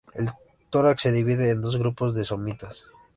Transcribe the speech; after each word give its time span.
El 0.15 0.29
tórax 0.71 1.03
se 1.03 1.11
divide 1.11 1.51
en 1.51 1.61
dos 1.61 1.77
grupos 1.77 2.15
de 2.15 2.25
somitas. 2.25 2.89